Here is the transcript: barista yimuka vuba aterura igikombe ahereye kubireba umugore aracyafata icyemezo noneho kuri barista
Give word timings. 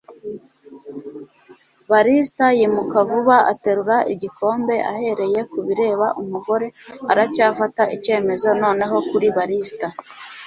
barista 1.91 2.45
yimuka 2.57 2.97
vuba 3.09 3.37
aterura 3.51 3.97
igikombe 4.13 4.75
ahereye 4.91 5.39
kubireba 5.51 6.07
umugore 6.21 6.67
aracyafata 7.11 7.83
icyemezo 7.95 8.47
noneho 8.63 8.95
kuri 9.09 9.27
barista 9.37 9.87